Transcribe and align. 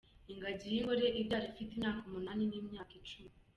Ingagi 0.31 0.65
y’ingore 0.73 1.05
ibyara 1.19 1.45
ifite 1.51 1.71
imyaka 1.73 2.01
umunani 2.07 2.43
n’imyaka 2.47 2.91
icumi. 2.99 3.31